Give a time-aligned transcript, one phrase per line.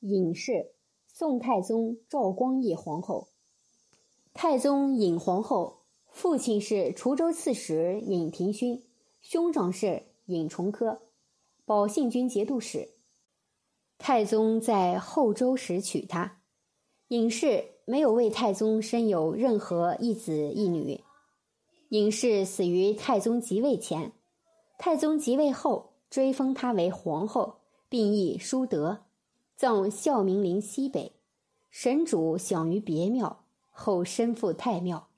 [0.00, 0.72] 尹氏，
[1.06, 3.28] 宋太宗赵光义皇后。
[4.32, 8.82] 太宗尹皇后父亲是滁州刺史尹廷勋，
[9.20, 11.02] 兄长是尹崇科，
[11.66, 12.94] 保信军节度使。
[13.98, 16.40] 太宗在后周时娶她，
[17.08, 21.04] 尹氏没有为太宗生有任何一子一女。
[21.90, 24.12] 尹氏死于太宗即位前，
[24.78, 27.56] 太宗即位后追封她为皇后，
[27.90, 29.04] 并谥淑德，
[29.60, 31.12] 葬孝明陵西北。
[31.68, 35.09] 神主享于别庙，后身赴太庙。